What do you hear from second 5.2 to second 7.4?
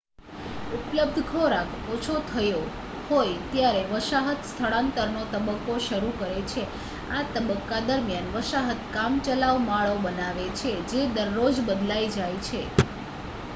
તબક્કો શરૂ કરે છે આ